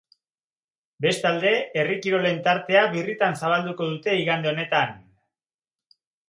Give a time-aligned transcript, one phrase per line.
[1.05, 1.51] Bestalde,
[1.81, 4.97] herri kirolen tartea birritan zabalduko dute igande honetan.